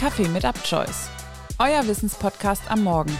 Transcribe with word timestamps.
Kaffee 0.00 0.28
mit 0.28 0.46
Upchoice, 0.46 1.10
euer 1.58 1.86
Wissenspodcast 1.86 2.62
am 2.70 2.84
Morgen. 2.84 3.12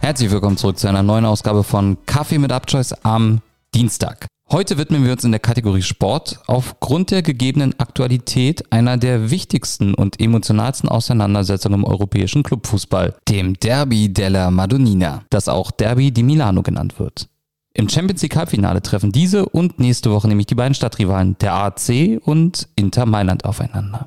Herzlich 0.00 0.30
willkommen 0.30 0.58
zurück 0.58 0.78
zu 0.78 0.86
einer 0.86 1.02
neuen 1.02 1.24
Ausgabe 1.24 1.64
von 1.64 1.96
Kaffee 2.04 2.36
mit 2.36 2.52
Upchoice 2.52 2.92
am 3.04 3.40
Dienstag. 3.74 4.26
Heute 4.52 4.76
widmen 4.76 5.02
wir 5.02 5.12
uns 5.12 5.24
in 5.24 5.30
der 5.30 5.40
Kategorie 5.40 5.80
Sport 5.80 6.40
aufgrund 6.46 7.10
der 7.10 7.22
gegebenen 7.22 7.72
Aktualität 7.80 8.70
einer 8.70 8.98
der 8.98 9.30
wichtigsten 9.30 9.94
und 9.94 10.20
emotionalsten 10.20 10.90
Auseinandersetzungen 10.90 11.80
im 11.80 11.84
europäischen 11.86 12.42
Clubfußball, 12.42 13.16
dem 13.30 13.54
Derby 13.54 14.12
della 14.12 14.50
Madonnina, 14.50 15.22
das 15.30 15.48
auch 15.48 15.70
Derby 15.70 16.12
di 16.12 16.22
Milano 16.22 16.62
genannt 16.62 16.98
wird. 16.98 17.30
Im 17.78 17.90
Champions 17.90 18.22
League 18.22 18.34
Halbfinale 18.36 18.80
treffen 18.80 19.12
diese 19.12 19.46
und 19.46 19.78
nächste 19.78 20.10
Woche 20.10 20.28
nämlich 20.28 20.46
die 20.46 20.54
beiden 20.54 20.72
Stadtrivalen 20.72 21.36
der 21.42 21.52
AC 21.52 22.18
und 22.24 22.68
Inter 22.74 23.04
Mailand 23.04 23.44
aufeinander. 23.44 24.06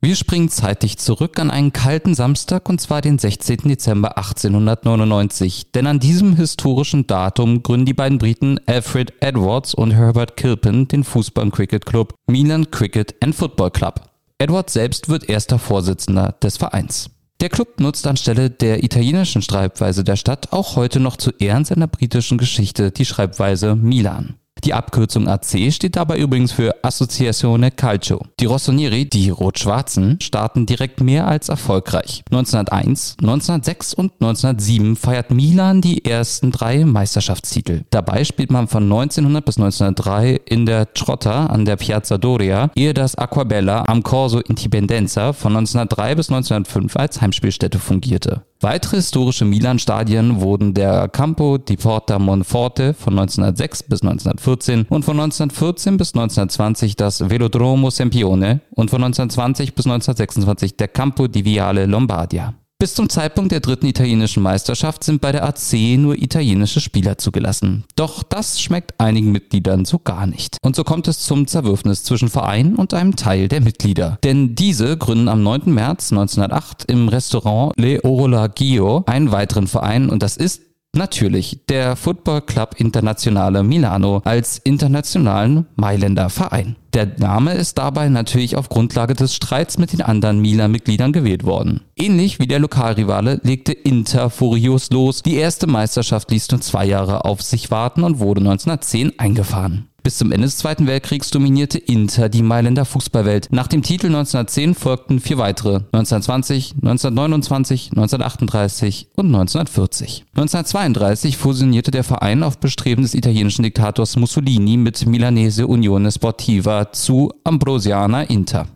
Wir 0.00 0.14
springen 0.14 0.48
zeitlich 0.48 0.98
zurück 0.98 1.40
an 1.40 1.50
einen 1.50 1.72
kalten 1.72 2.14
Samstag 2.14 2.68
und 2.68 2.80
zwar 2.80 3.00
den 3.00 3.18
16. 3.18 3.56
Dezember 3.64 4.16
1899, 4.16 5.72
denn 5.72 5.88
an 5.88 5.98
diesem 5.98 6.36
historischen 6.36 7.08
Datum 7.08 7.64
gründen 7.64 7.86
die 7.86 7.92
beiden 7.92 8.18
Briten 8.18 8.60
Alfred 8.66 9.12
Edwards 9.18 9.74
und 9.74 9.90
Herbert 9.90 10.36
Kilpin 10.36 10.86
den 10.86 11.02
Fußball- 11.02 11.42
und 11.42 11.50
Cricket 11.50 11.86
Club 11.86 12.14
Milan 12.28 12.70
Cricket 12.70 13.16
and 13.20 13.34
Football 13.34 13.72
Club. 13.72 14.00
Edwards 14.38 14.74
selbst 14.74 15.08
wird 15.08 15.28
erster 15.28 15.58
Vorsitzender 15.58 16.36
des 16.40 16.56
Vereins. 16.56 17.10
Der 17.40 17.50
Club 17.50 17.78
nutzt 17.78 18.04
anstelle 18.08 18.50
der 18.50 18.82
italienischen 18.82 19.42
Schreibweise 19.42 20.02
der 20.02 20.16
Stadt 20.16 20.52
auch 20.52 20.74
heute 20.74 20.98
noch 20.98 21.16
zu 21.16 21.30
Ehren 21.38 21.64
seiner 21.64 21.86
britischen 21.86 22.36
Geschichte 22.36 22.90
die 22.90 23.04
Schreibweise 23.04 23.76
Milan. 23.76 24.34
Die 24.64 24.74
Abkürzung 24.74 25.28
AC 25.28 25.72
steht 25.72 25.96
dabei 25.96 26.18
übrigens 26.18 26.52
für 26.52 26.74
Associazione 26.82 27.70
Calcio. 27.70 28.20
Die 28.40 28.46
Rossoneri, 28.46 29.08
die 29.08 29.30
Rot-Schwarzen, 29.30 30.18
starten 30.20 30.66
direkt 30.66 31.00
mehr 31.00 31.26
als 31.26 31.48
erfolgreich. 31.48 32.22
1901, 32.30 33.16
1906 33.20 33.94
und 33.94 34.12
1907 34.20 34.96
feiert 34.96 35.30
Milan 35.30 35.80
die 35.80 36.04
ersten 36.04 36.50
drei 36.50 36.84
Meisterschaftstitel. 36.84 37.84
Dabei 37.90 38.24
spielt 38.24 38.50
man 38.50 38.68
von 38.68 38.84
1900 38.84 39.44
bis 39.44 39.58
1903 39.58 40.40
in 40.44 40.66
der 40.66 40.92
Trotta 40.92 41.46
an 41.46 41.64
der 41.64 41.76
Piazza 41.76 42.18
Doria, 42.18 42.70
ehe 42.74 42.94
das 42.94 43.14
Aquabella 43.16 43.84
am 43.86 44.02
Corso 44.02 44.40
Indipendenza 44.40 45.32
von 45.32 45.56
1903 45.56 46.14
bis 46.14 46.30
1905 46.30 46.96
als 46.96 47.20
Heimspielstätte 47.20 47.78
fungierte. 47.78 48.42
Weitere 48.60 48.96
historische 48.96 49.44
Milan-Stadien 49.44 50.40
wurden 50.40 50.74
der 50.74 51.08
Campo 51.08 51.58
di 51.58 51.76
Porta 51.76 52.18
Monforte 52.18 52.92
von 52.92 53.16
1906 53.16 53.84
bis 53.84 54.02
1914 54.48 54.86
und 54.88 55.04
von 55.04 55.20
1914 55.20 55.96
bis 55.96 56.14
1920 56.14 56.96
das 56.96 57.28
Velodromo 57.28 57.90
Sempione 57.90 58.60
und 58.70 58.90
von 58.90 59.04
1920 59.04 59.74
bis 59.74 59.86
1926 59.86 60.76
der 60.76 60.88
Campo 60.88 61.28
di 61.28 61.44
Viale 61.44 61.86
Lombardia. 61.86 62.54
Bis 62.80 62.94
zum 62.94 63.08
Zeitpunkt 63.08 63.50
der 63.50 63.58
dritten 63.58 63.86
italienischen 63.86 64.40
Meisterschaft 64.40 65.02
sind 65.02 65.20
bei 65.20 65.32
der 65.32 65.44
AC 65.44 65.98
nur 65.98 66.16
italienische 66.16 66.80
Spieler 66.80 67.18
zugelassen. 67.18 67.82
Doch 67.96 68.22
das 68.22 68.60
schmeckt 68.60 68.94
einigen 68.98 69.32
Mitgliedern 69.32 69.84
so 69.84 69.98
gar 69.98 70.28
nicht. 70.28 70.58
Und 70.62 70.76
so 70.76 70.84
kommt 70.84 71.08
es 71.08 71.18
zum 71.18 71.48
Zerwürfnis 71.48 72.04
zwischen 72.04 72.28
Verein 72.28 72.76
und 72.76 72.94
einem 72.94 73.16
Teil 73.16 73.48
der 73.48 73.62
Mitglieder. 73.62 74.18
Denn 74.22 74.54
diese 74.54 74.96
gründen 74.96 75.26
am 75.26 75.42
9. 75.42 75.74
März 75.74 76.12
1908 76.12 76.84
im 76.84 77.08
Restaurant 77.08 77.72
Le 77.76 78.02
Orologio 78.04 79.02
einen 79.06 79.32
weiteren 79.32 79.66
Verein 79.66 80.08
und 80.08 80.22
das 80.22 80.36
ist 80.36 80.67
Natürlich 80.98 81.60
der 81.68 81.94
Football 81.94 82.40
Club 82.40 82.74
Internationale 82.76 83.62
Milano 83.62 84.20
als 84.24 84.58
internationalen 84.58 85.66
Mailänder 85.76 86.28
Verein. 86.28 86.74
Der 86.92 87.06
Name 87.18 87.54
ist 87.54 87.78
dabei 87.78 88.08
natürlich 88.08 88.56
auf 88.56 88.68
Grundlage 88.68 89.14
des 89.14 89.32
Streits 89.32 89.78
mit 89.78 89.92
den 89.92 90.02
anderen 90.02 90.40
Milan-Mitgliedern 90.40 91.12
gewählt 91.12 91.44
worden. 91.44 91.82
Ähnlich 91.94 92.40
wie 92.40 92.48
der 92.48 92.58
Lokalrivale 92.58 93.38
legte 93.44 93.72
Inter 93.72 94.28
furios 94.28 94.90
los. 94.90 95.22
Die 95.22 95.36
erste 95.36 95.68
Meisterschaft 95.68 96.32
ließ 96.32 96.50
nur 96.50 96.62
zwei 96.62 96.84
Jahre 96.84 97.24
auf 97.24 97.42
sich 97.42 97.70
warten 97.70 98.02
und 98.02 98.18
wurde 98.18 98.40
1910 98.40 99.20
eingefahren. 99.20 99.86
Bis 100.08 100.16
zum 100.16 100.32
Ende 100.32 100.46
des 100.46 100.56
Zweiten 100.56 100.86
Weltkriegs 100.86 101.28
dominierte 101.28 101.76
Inter 101.76 102.30
die 102.30 102.40
Mailänder 102.40 102.86
Fußballwelt. 102.86 103.48
Nach 103.50 103.66
dem 103.66 103.82
Titel 103.82 104.06
1910 104.06 104.74
folgten 104.74 105.20
vier 105.20 105.36
weitere, 105.36 105.80
1920, 105.92 106.76
1929, 106.76 107.90
1938 107.90 109.08
und 109.16 109.26
1940. 109.26 110.24
1932 110.30 111.36
fusionierte 111.36 111.90
der 111.90 112.04
Verein 112.04 112.42
auf 112.42 112.56
Bestreben 112.56 113.02
des 113.02 113.12
italienischen 113.12 113.64
Diktators 113.64 114.16
Mussolini 114.16 114.78
mit 114.78 115.04
Milanese 115.04 115.66
Unione 115.66 116.10
Sportiva 116.10 116.90
zu 116.90 117.30
Ambrosiana 117.44 118.22
Inter. 118.22 118.66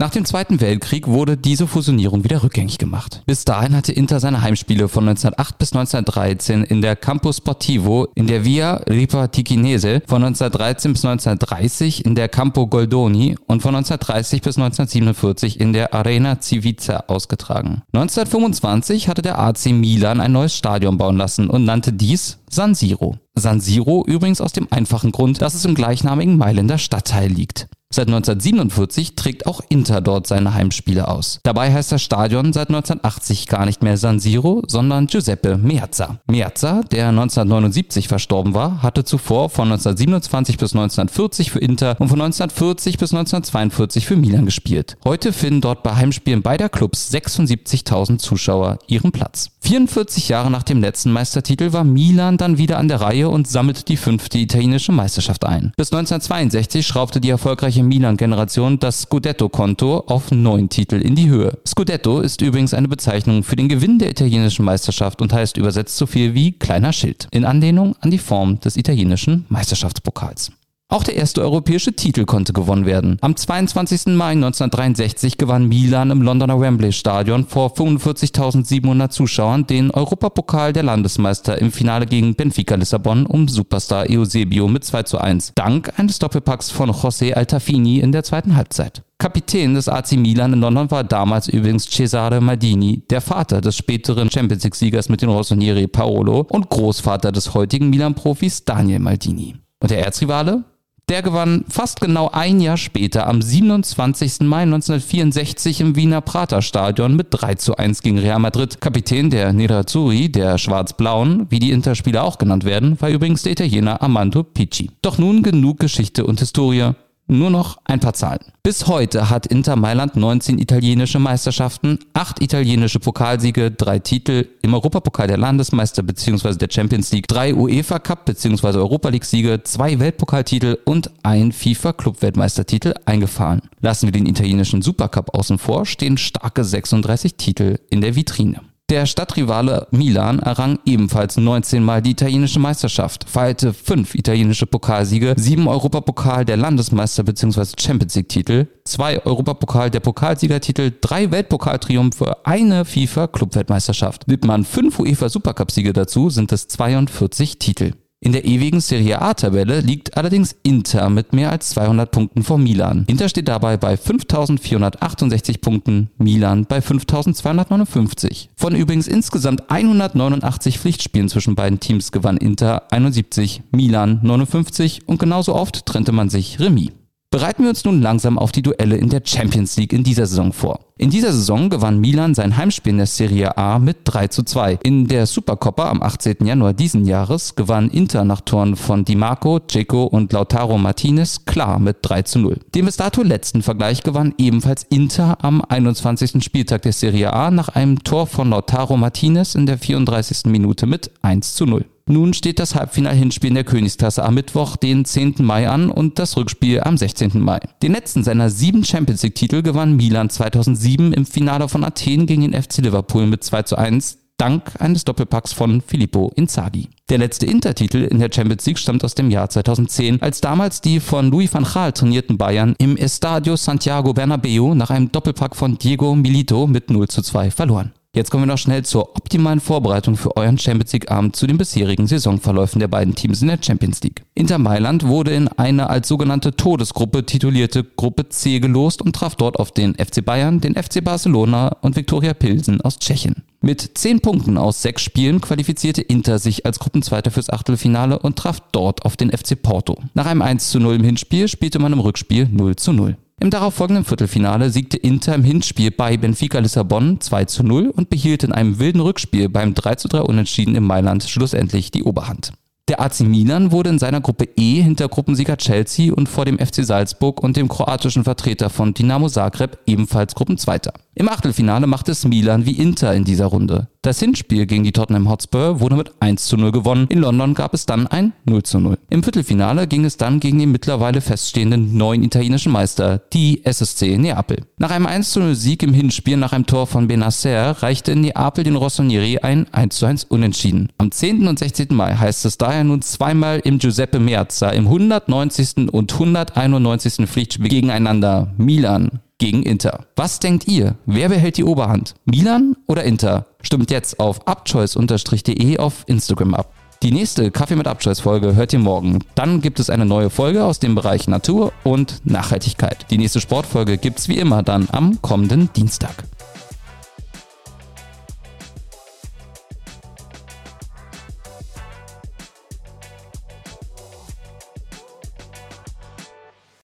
Nach 0.00 0.10
dem 0.10 0.24
Zweiten 0.24 0.60
Weltkrieg 0.60 1.08
wurde 1.08 1.36
diese 1.36 1.66
Fusionierung 1.66 2.22
wieder 2.22 2.44
rückgängig 2.44 2.78
gemacht. 2.78 3.24
Bis 3.26 3.44
dahin 3.44 3.74
hatte 3.74 3.90
Inter 3.90 4.20
seine 4.20 4.42
Heimspiele 4.42 4.86
von 4.86 5.08
1908 5.08 5.58
bis 5.58 5.72
1913 5.72 6.62
in 6.62 6.82
der 6.82 6.94
Campo 6.94 7.32
Sportivo 7.32 8.06
in 8.14 8.28
der 8.28 8.44
Via 8.44 8.74
Ripa 8.88 9.26
Tichinese, 9.26 10.00
von 10.06 10.22
1913 10.22 10.92
bis 10.92 11.04
1930 11.04 12.04
in 12.04 12.14
der 12.14 12.28
Campo 12.28 12.68
Goldoni 12.68 13.34
und 13.48 13.60
von 13.60 13.74
1930 13.74 14.40
bis 14.40 14.56
1947 14.56 15.58
in 15.58 15.72
der 15.72 15.92
Arena 15.92 16.40
Civica 16.40 17.02
ausgetragen. 17.08 17.82
1925 17.92 19.08
hatte 19.08 19.22
der 19.22 19.40
AC 19.40 19.66
Milan 19.72 20.20
ein 20.20 20.30
neues 20.30 20.54
Stadion 20.54 20.96
bauen 20.96 21.16
lassen 21.16 21.50
und 21.50 21.64
nannte 21.64 21.92
dies 21.92 22.38
San 22.48 22.76
Siro. 22.76 23.16
San 23.34 23.60
Siro 23.60 24.04
übrigens 24.06 24.40
aus 24.40 24.52
dem 24.52 24.68
einfachen 24.70 25.10
Grund, 25.10 25.42
dass 25.42 25.54
es 25.54 25.64
im 25.64 25.74
gleichnamigen 25.74 26.36
Mailänder 26.36 26.78
Stadtteil 26.78 27.32
liegt. 27.32 27.66
Seit 27.90 28.08
1947 28.08 29.16
trägt 29.16 29.46
auch 29.46 29.62
Inter 29.70 30.02
dort 30.02 30.26
seine 30.26 30.52
Heimspiele 30.52 31.08
aus. 31.08 31.40
Dabei 31.42 31.72
heißt 31.72 31.90
das 31.90 32.02
Stadion 32.02 32.52
seit 32.52 32.68
1980 32.68 33.46
gar 33.46 33.64
nicht 33.64 33.82
mehr 33.82 33.96
San 33.96 34.20
Siro, 34.20 34.62
sondern 34.66 35.06
Giuseppe 35.06 35.56
Meazza. 35.56 36.18
Meazza, 36.26 36.82
der 36.92 37.08
1979 37.08 38.06
verstorben 38.06 38.52
war, 38.52 38.82
hatte 38.82 39.04
zuvor 39.04 39.48
von 39.48 39.68
1927 39.72 40.58
bis 40.58 40.74
1940 40.74 41.50
für 41.50 41.60
Inter 41.60 41.96
und 41.98 42.08
von 42.08 42.20
1940 42.20 42.98
bis 42.98 43.14
1942 43.14 44.04
für 44.04 44.16
Milan 44.16 44.44
gespielt. 44.44 44.98
Heute 45.04 45.32
finden 45.32 45.62
dort 45.62 45.82
bei 45.82 45.96
Heimspielen 45.96 46.42
beider 46.42 46.68
Clubs 46.68 47.10
76.000 47.10 48.18
Zuschauer 48.18 48.78
ihren 48.86 49.12
Platz. 49.12 49.50
44 49.60 50.28
Jahre 50.28 50.50
nach 50.50 50.62
dem 50.62 50.82
letzten 50.82 51.10
Meistertitel 51.10 51.72
war 51.72 51.84
Milan 51.84 52.36
dann 52.36 52.58
wieder 52.58 52.78
an 52.78 52.88
der 52.88 53.00
Reihe 53.00 53.30
und 53.30 53.48
sammelte 53.48 53.84
die 53.84 53.96
fünfte 53.96 54.38
italienische 54.38 54.92
Meisterschaft 54.92 55.46
ein. 55.46 55.72
Bis 55.78 55.90
1962 55.90 56.86
schraubte 56.86 57.20
die 57.20 57.30
erfolgreiche 57.30 57.77
erfolgreiche 57.78 57.82
Milan-Generation 57.82 58.78
das 58.78 59.02
Scudetto-Konto 59.02 60.04
auf 60.06 60.30
neun 60.30 60.68
Titel 60.68 60.96
in 60.96 61.14
die 61.14 61.28
Höhe. 61.28 61.58
Scudetto 61.66 62.20
ist 62.20 62.40
übrigens 62.40 62.74
eine 62.74 62.88
Bezeichnung 62.88 63.42
für 63.42 63.56
den 63.56 63.68
Gewinn 63.68 63.98
der 63.98 64.10
italienischen 64.10 64.64
Meisterschaft 64.64 65.20
und 65.20 65.32
heißt 65.32 65.56
übersetzt 65.56 65.96
so 65.96 66.06
viel 66.06 66.34
wie 66.34 66.52
kleiner 66.52 66.92
Schild, 66.92 67.28
in 67.30 67.44
Anlehnung 67.44 67.94
an 68.00 68.10
die 68.10 68.18
Form 68.18 68.60
des 68.60 68.76
italienischen 68.76 69.46
Meisterschaftspokals. 69.48 70.52
Auch 70.90 71.04
der 71.04 71.16
erste 71.16 71.42
europäische 71.42 71.92
Titel 71.92 72.24
konnte 72.24 72.54
gewonnen 72.54 72.86
werden. 72.86 73.18
Am 73.20 73.36
22. 73.36 74.06
Mai 74.06 74.30
1963 74.30 75.36
gewann 75.36 75.68
Milan 75.68 76.10
im 76.10 76.22
Londoner 76.22 76.58
Wembley 76.58 76.92
Stadion 76.92 77.44
vor 77.44 77.74
45.700 77.74 79.10
Zuschauern 79.10 79.66
den 79.66 79.90
Europapokal 79.90 80.72
der 80.72 80.84
Landesmeister 80.84 81.58
im 81.58 81.72
Finale 81.72 82.06
gegen 82.06 82.34
Benfica 82.36 82.74
Lissabon 82.74 83.26
um 83.26 83.48
Superstar 83.48 84.06
Eusebio 84.08 84.66
mit 84.66 84.82
2 84.82 85.02
zu 85.02 85.18
1, 85.18 85.52
dank 85.56 85.92
eines 85.98 86.20
Doppelpacks 86.20 86.70
von 86.70 86.90
José 86.90 87.34
Altafini 87.34 87.98
in 87.98 88.12
der 88.12 88.24
zweiten 88.24 88.56
Halbzeit. 88.56 89.02
Kapitän 89.18 89.74
des 89.74 89.90
AC 89.90 90.12
Milan 90.12 90.54
in 90.54 90.60
London 90.60 90.90
war 90.90 91.04
damals 91.04 91.48
übrigens 91.48 91.84
Cesare 91.84 92.40
Maldini, 92.40 93.02
der 93.10 93.20
Vater 93.20 93.60
des 93.60 93.76
späteren 93.76 94.30
Champions 94.30 94.64
League-Siegers 94.64 95.10
mit 95.10 95.20
den 95.20 95.28
Rossonieri 95.28 95.86
Paolo 95.86 96.46
und 96.48 96.70
Großvater 96.70 97.30
des 97.30 97.52
heutigen 97.52 97.90
Milan-Profis 97.90 98.64
Daniel 98.64 99.00
Maldini. 99.00 99.56
Und 99.80 99.90
der 99.90 100.02
Erzrivale? 100.02 100.64
Der 101.08 101.22
gewann 101.22 101.64
fast 101.70 102.02
genau 102.02 102.28
ein 102.30 102.60
Jahr 102.60 102.76
später 102.76 103.26
am 103.26 103.40
27. 103.40 104.40
Mai 104.40 104.62
1964 104.62 105.80
im 105.80 105.96
Wiener 105.96 106.20
Praterstadion 106.20 107.16
mit 107.16 107.28
3 107.30 107.54
zu 107.54 107.76
1 107.76 108.02
gegen 108.02 108.18
Real 108.18 108.38
Madrid. 108.38 108.78
Kapitän 108.82 109.30
der 109.30 109.54
Nerazzurri, 109.54 110.30
der 110.30 110.58
Schwarz-Blauen, 110.58 111.46
wie 111.48 111.60
die 111.60 111.70
Interspieler 111.70 112.24
auch 112.24 112.36
genannt 112.36 112.64
werden, 112.64 113.00
war 113.00 113.08
übrigens 113.08 113.42
der 113.42 113.52
Italiener 113.52 114.02
Armando 114.02 114.42
Picci. 114.42 114.90
Doch 115.00 115.16
nun 115.16 115.42
genug 115.42 115.80
Geschichte 115.80 116.26
und 116.26 116.40
Historie. 116.40 116.92
Nur 117.30 117.50
noch 117.50 117.76
ein 117.84 118.00
paar 118.00 118.14
Zahlen. 118.14 118.40
Bis 118.62 118.86
heute 118.86 119.28
hat 119.28 119.46
Inter 119.46 119.76
Mailand 119.76 120.16
19 120.16 120.58
italienische 120.58 121.18
Meisterschaften, 121.18 121.98
8 122.14 122.40
italienische 122.40 123.00
Pokalsiege, 123.00 123.70
3 123.70 123.98
Titel 123.98 124.48
im 124.62 124.72
Europapokal 124.72 125.26
der 125.26 125.36
Landesmeister 125.36 126.02
bzw. 126.02 126.54
der 126.54 126.68
Champions 126.70 127.12
League, 127.12 127.28
3 127.28 127.54
UEFA 127.54 127.98
Cup 127.98 128.24
bzw. 128.24 128.78
Europa 128.78 129.10
League 129.10 129.26
Siege, 129.26 129.60
2 129.62 130.00
Weltpokaltitel 130.00 130.78
und 130.86 131.10
ein 131.22 131.52
FIFA 131.52 131.92
Club 131.92 132.22
Weltmeistertitel 132.22 132.94
eingefahren. 133.04 133.60
Lassen 133.82 134.06
wir 134.06 134.12
den 134.12 134.26
italienischen 134.26 134.80
Supercup 134.80 135.34
außen 135.34 135.58
vor, 135.58 135.84
stehen 135.84 136.16
starke 136.16 136.64
36 136.64 137.34
Titel 137.34 137.76
in 137.90 138.00
der 138.00 138.16
Vitrine. 138.16 138.62
Der 138.90 139.04
Stadtrivale 139.04 139.86
Milan 139.90 140.38
errang 140.38 140.78
ebenfalls 140.86 141.36
19 141.36 141.84
Mal 141.84 142.00
die 142.00 142.12
italienische 142.12 142.58
Meisterschaft, 142.58 143.28
feierte 143.28 143.74
fünf 143.74 144.14
italienische 144.14 144.64
Pokalsiege, 144.64 145.34
sieben 145.36 145.68
Europapokal 145.68 146.46
der 146.46 146.56
Landesmeister 146.56 147.22
bzw. 147.22 147.66
Champions 147.78 148.14
League 148.14 148.30
Titel, 148.30 148.66
zwei 148.84 149.22
Europapokal 149.26 149.90
der 149.90 150.00
Pokalsiegertitel, 150.00 150.90
drei 151.02 151.30
Weltpokaltriumphe, 151.30 152.38
eine 152.46 152.86
FIFA 152.86 153.26
Clubweltmeisterschaft. 153.26 154.26
Nimmt 154.26 154.46
man 154.46 154.64
fünf 154.64 154.98
UEFA 154.98 155.28
Supercup 155.28 155.70
Siege 155.70 155.92
dazu, 155.92 156.30
sind 156.30 156.50
es 156.52 156.66
42 156.68 157.58
Titel. 157.58 157.92
In 158.20 158.32
der 158.32 158.44
ewigen 158.44 158.80
Serie 158.80 159.22
A-Tabelle 159.22 159.78
liegt 159.80 160.16
allerdings 160.16 160.56
Inter 160.64 161.08
mit 161.08 161.32
mehr 161.32 161.52
als 161.52 161.70
200 161.70 162.10
Punkten 162.10 162.42
vor 162.42 162.58
Milan. 162.58 163.04
Inter 163.06 163.28
steht 163.28 163.46
dabei 163.46 163.76
bei 163.76 163.96
5468 163.96 165.60
Punkten, 165.60 166.10
Milan 166.18 166.66
bei 166.66 166.80
5259. 166.80 168.50
Von 168.56 168.74
übrigens 168.74 169.06
insgesamt 169.06 169.70
189 169.70 170.80
Pflichtspielen 170.80 171.28
zwischen 171.28 171.54
beiden 171.54 171.78
Teams 171.78 172.10
gewann 172.10 172.38
Inter 172.38 172.90
71, 172.92 173.62
Milan 173.70 174.18
59 174.22 175.06
und 175.06 175.20
genauso 175.20 175.54
oft 175.54 175.86
trennte 175.86 176.10
man 176.10 176.28
sich 176.28 176.58
Remis. 176.58 176.90
Bereiten 177.30 177.62
wir 177.62 177.68
uns 177.68 177.84
nun 177.84 178.00
langsam 178.00 178.38
auf 178.38 178.52
die 178.52 178.62
Duelle 178.62 178.96
in 178.96 179.10
der 179.10 179.20
Champions 179.22 179.76
League 179.76 179.92
in 179.92 180.02
dieser 180.02 180.24
Saison 180.24 180.50
vor. 180.50 180.80
In 180.96 181.10
dieser 181.10 181.30
Saison 181.30 181.68
gewann 181.68 182.00
Milan 182.00 182.34
sein 182.34 182.56
Heimspiel 182.56 182.92
in 182.92 182.96
der 182.96 183.06
Serie 183.06 183.58
A 183.58 183.78
mit 183.78 183.98
3 184.04 184.28
zu 184.28 184.44
2. 184.44 184.78
In 184.82 185.08
der 185.08 185.26
Supercoppa 185.26 185.90
am 185.90 186.02
18. 186.02 186.46
Januar 186.46 186.72
diesen 186.72 187.04
Jahres 187.04 187.54
gewann 187.54 187.90
Inter 187.90 188.24
nach 188.24 188.40
Toren 188.40 188.76
von 188.76 189.04
Di 189.04 189.14
Marco, 189.14 189.60
Ceco 189.60 190.04
und 190.04 190.32
Lautaro 190.32 190.78
Martinez 190.78 191.44
klar 191.44 191.78
mit 191.78 191.98
3 192.00 192.22
zu 192.22 192.38
0. 192.38 192.60
Den 192.74 192.86
bis 192.86 192.96
dato 192.96 193.22
letzten 193.22 193.62
Vergleich 193.62 194.02
gewann 194.02 194.32
ebenfalls 194.38 194.84
Inter 194.88 195.44
am 195.44 195.60
21. 195.60 196.42
Spieltag 196.42 196.80
der 196.80 196.94
Serie 196.94 197.34
A 197.34 197.50
nach 197.50 197.68
einem 197.68 198.02
Tor 198.04 198.26
von 198.26 198.48
Lautaro 198.48 198.96
Martinez 198.96 199.54
in 199.54 199.66
der 199.66 199.76
34. 199.76 200.46
Minute 200.46 200.86
mit 200.86 201.10
1 201.20 201.54
zu 201.54 201.66
0. 201.66 201.84
Nun 202.08 202.32
steht 202.32 202.58
das 202.58 202.74
Halbfinal-Hinspiel 202.74 203.48
in 203.48 203.54
der 203.54 203.64
Königsklasse 203.64 204.24
am 204.24 204.34
Mittwoch, 204.34 204.76
den 204.76 205.04
10. 205.04 205.36
Mai 205.40 205.68
an 205.68 205.90
und 205.90 206.18
das 206.18 206.38
Rückspiel 206.38 206.80
am 206.80 206.96
16. 206.96 207.38
Mai. 207.38 207.60
Den 207.82 207.92
letzten 207.92 208.24
seiner 208.24 208.48
sieben 208.48 208.82
Champions 208.82 209.22
League-Titel 209.22 209.62
gewann 209.62 209.96
Milan 209.96 210.30
2007 210.30 211.12
im 211.12 211.26
Finale 211.26 211.68
von 211.68 211.84
Athen 211.84 212.26
gegen 212.26 212.50
den 212.50 212.60
FC 212.60 212.78
Liverpool 212.78 213.26
mit 213.26 213.44
2 213.44 213.62
zu 213.64 213.76
1 213.76 214.18
dank 214.38 214.72
eines 214.78 215.04
Doppelpacks 215.04 215.52
von 215.52 215.82
Filippo 215.82 216.32
Inzaghi. 216.34 216.88
Der 217.10 217.18
letzte 217.18 217.44
Intertitel 217.44 218.04
in 218.04 218.20
der 218.20 218.30
Champions 218.32 218.64
League 218.64 218.78
stammt 218.78 219.04
aus 219.04 219.14
dem 219.14 219.30
Jahr 219.30 219.50
2010, 219.50 220.22
als 220.22 220.40
damals 220.40 220.80
die 220.80 221.00
von 221.00 221.30
Louis 221.30 221.52
van 221.52 221.64
Gaal 221.64 221.92
trainierten 221.92 222.38
Bayern 222.38 222.74
im 222.78 222.96
Estadio 222.96 223.56
Santiago 223.56 224.14
Bernabeu 224.14 224.74
nach 224.74 224.90
einem 224.90 225.12
Doppelpack 225.12 225.56
von 225.56 225.76
Diego 225.76 226.14
Milito 226.14 226.66
mit 226.66 226.90
0 226.90 227.08
zu 227.08 227.20
2 227.20 227.50
verloren. 227.50 227.92
Jetzt 228.18 228.32
kommen 228.32 228.42
wir 228.42 228.52
noch 228.52 228.58
schnell 228.58 228.84
zur 228.84 229.16
optimalen 229.16 229.60
Vorbereitung 229.60 230.16
für 230.16 230.36
euren 230.36 230.58
Champions 230.58 230.92
League 230.92 231.08
Abend 231.08 231.36
zu 231.36 231.46
den 231.46 231.56
bisherigen 231.56 232.08
Saisonverläufen 232.08 232.80
der 232.80 232.88
beiden 232.88 233.14
Teams 233.14 233.42
in 233.42 233.46
der 233.46 233.60
Champions 233.62 234.02
League. 234.02 234.24
Inter 234.34 234.58
Mailand 234.58 235.06
wurde 235.06 235.30
in 235.30 235.46
eine 235.46 235.88
als 235.88 236.08
sogenannte 236.08 236.56
Todesgruppe 236.56 237.24
titulierte 237.24 237.84
Gruppe 237.84 238.28
C 238.28 238.58
gelost 238.58 239.02
und 239.02 239.14
traf 239.14 239.36
dort 239.36 239.60
auf 239.60 239.70
den 239.70 239.94
FC 239.94 240.24
Bayern, 240.24 240.60
den 240.60 240.74
FC 240.74 241.04
Barcelona 241.04 241.76
und 241.80 241.94
Viktoria 241.94 242.34
Pilsen 242.34 242.80
aus 242.80 242.98
Tschechien. 242.98 243.44
Mit 243.60 243.96
10 243.96 244.18
Punkten 244.18 244.58
aus 244.58 244.82
6 244.82 245.00
Spielen 245.00 245.40
qualifizierte 245.40 246.02
Inter 246.02 246.40
sich 246.40 246.66
als 246.66 246.80
Gruppenzweiter 246.80 247.30
fürs 247.30 247.50
Achtelfinale 247.50 248.18
und 248.18 248.34
traf 248.34 248.58
dort 248.72 249.04
auf 249.04 249.16
den 249.16 249.30
FC 249.30 249.62
Porto. 249.62 249.96
Nach 250.14 250.26
einem 250.26 250.42
1 250.42 250.70
zu 250.70 250.80
0 250.80 250.96
im 250.96 251.04
Hinspiel 251.04 251.46
spielte 251.46 251.78
man 251.78 251.92
im 251.92 252.00
Rückspiel 252.00 252.48
0 252.50 252.74
zu 252.74 252.92
0. 252.92 253.16
Im 253.40 253.50
darauffolgenden 253.50 254.04
Viertelfinale 254.04 254.70
siegte 254.70 254.96
Inter 254.96 255.36
im 255.36 255.44
Hinspiel 255.44 255.92
bei 255.92 256.16
Benfica 256.16 256.58
Lissabon 256.58 257.20
2 257.20 257.44
zu 257.44 257.62
0 257.62 257.88
und 257.90 258.10
behielt 258.10 258.42
in 258.42 258.50
einem 258.50 258.80
wilden 258.80 259.00
Rückspiel 259.00 259.48
beim 259.48 259.74
3 259.74 259.94
zu 259.94 260.08
3 260.08 260.22
Unentschieden 260.22 260.74
im 260.74 260.84
Mailand 260.84 261.22
schlussendlich 261.22 261.92
die 261.92 262.02
Oberhand. 262.02 262.52
Der 262.88 263.00
AC 263.00 263.20
Milan 263.20 263.70
wurde 263.70 263.90
in 263.90 263.98
seiner 264.00 264.20
Gruppe 264.20 264.48
E 264.56 264.82
hinter 264.82 265.08
Gruppensieger 265.08 265.56
Chelsea 265.56 266.12
und 266.12 266.28
vor 266.28 266.46
dem 266.46 266.58
FC 266.58 266.84
Salzburg 266.84 267.40
und 267.40 267.56
dem 267.56 267.68
kroatischen 267.68 268.24
Vertreter 268.24 268.70
von 268.70 268.92
Dinamo 268.92 269.28
Zagreb 269.28 269.78
ebenfalls 269.86 270.34
Gruppenzweiter. 270.34 270.94
Im 271.18 271.28
Achtelfinale 271.28 271.88
machte 271.88 272.12
es 272.12 272.24
Milan 272.24 272.64
wie 272.64 272.78
Inter 272.78 273.12
in 273.12 273.24
dieser 273.24 273.46
Runde. 273.46 273.88
Das 274.02 274.20
Hinspiel 274.20 274.66
gegen 274.66 274.84
die 274.84 274.92
Tottenham 274.92 275.28
Hotspur 275.28 275.80
wurde 275.80 275.96
mit 275.96 276.12
1 276.20 276.46
zu 276.46 276.56
0 276.56 276.70
gewonnen. 276.70 277.08
In 277.08 277.18
London 277.18 277.54
gab 277.54 277.74
es 277.74 277.86
dann 277.86 278.06
ein 278.06 278.34
0 278.44 278.62
zu 278.62 278.78
0. 278.78 278.98
Im 279.10 279.24
Viertelfinale 279.24 279.88
ging 279.88 280.04
es 280.04 280.16
dann 280.16 280.38
gegen 280.38 280.60
den 280.60 280.70
mittlerweile 280.70 281.20
feststehenden 281.20 281.96
neuen 281.96 282.22
italienischen 282.22 282.70
Meister, 282.70 283.20
die 283.32 283.64
SSC 283.64 284.16
Neapel. 284.16 284.58
Nach 284.76 284.92
einem 284.92 285.06
1 285.06 285.32
zu 285.32 285.40
0 285.40 285.56
Sieg 285.56 285.82
im 285.82 285.92
Hinspiel 285.92 286.36
nach 286.36 286.52
einem 286.52 286.66
Tor 286.66 286.86
von 286.86 287.08
Benacer 287.08 287.82
reichte 287.82 288.14
Neapel 288.14 288.62
den 288.62 288.76
Rossonieri 288.76 289.38
ein 289.38 289.66
1 289.74 289.96
zu 289.96 290.06
1 290.06 290.22
Unentschieden. 290.22 290.92
Am 290.98 291.10
10. 291.10 291.48
und 291.48 291.58
16. 291.58 291.88
Mai 291.90 292.14
heißt 292.14 292.44
es 292.44 292.58
daher 292.58 292.84
nun 292.84 293.02
zweimal 293.02 293.58
im 293.58 293.80
Giuseppe 293.80 294.20
Meazza 294.20 294.70
im 294.70 294.84
190. 294.84 295.90
und 295.90 296.12
191. 296.12 297.26
Pflichtspiel 297.28 297.68
gegeneinander 297.68 298.54
Milan 298.56 299.18
gegen 299.38 299.62
Inter. 299.62 300.06
Was 300.16 300.40
denkt 300.40 300.68
ihr? 300.68 300.96
Wer 301.06 301.28
behält 301.28 301.56
die 301.56 301.64
Oberhand? 301.64 302.14
Milan 302.24 302.76
oder 302.86 303.04
Inter? 303.04 303.46
Stimmt 303.62 303.90
jetzt 303.90 304.20
auf 304.20 304.46
upchoice-de 304.46 305.78
auf 305.78 306.04
Instagram 306.06 306.54
ab. 306.54 306.74
Die 307.02 307.12
nächste 307.12 307.52
Kaffee 307.52 307.76
mit 307.76 307.86
Abchoice 307.86 308.18
Folge 308.18 308.56
hört 308.56 308.72
ihr 308.72 308.80
morgen. 308.80 309.20
Dann 309.36 309.60
gibt 309.60 309.78
es 309.78 309.88
eine 309.88 310.04
neue 310.04 310.30
Folge 310.30 310.64
aus 310.64 310.80
dem 310.80 310.96
Bereich 310.96 311.28
Natur 311.28 311.72
und 311.84 312.20
Nachhaltigkeit. 312.24 313.06
Die 313.10 313.18
nächste 313.18 313.40
Sportfolge 313.40 313.98
gibt's 313.98 314.28
wie 314.28 314.38
immer 314.38 314.64
dann 314.64 314.88
am 314.90 315.22
kommenden 315.22 315.72
Dienstag. 315.74 316.24